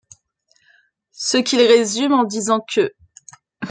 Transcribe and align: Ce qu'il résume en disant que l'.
Ce 1.11 1.37
qu'il 1.37 1.59
résume 1.59 2.13
en 2.13 2.23
disant 2.23 2.59
que 2.59 2.81
l'. 2.81 2.95